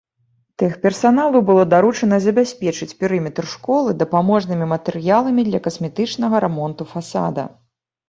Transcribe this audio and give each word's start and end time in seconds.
Тэхперсаналу 0.61 1.41
было 1.49 1.65
даручана 1.73 2.17
забяспечыць 2.25 2.97
перыметр 3.05 3.43
школы 3.53 3.95
дапаможнымі 4.01 4.73
матэрыяламі 4.75 5.41
для 5.53 5.65
касметычнага 5.71 6.45
рамонту 6.49 6.93
фасада. 6.99 7.51